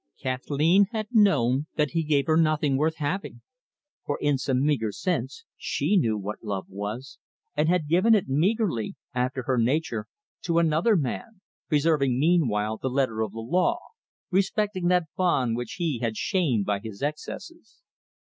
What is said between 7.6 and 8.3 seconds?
had given it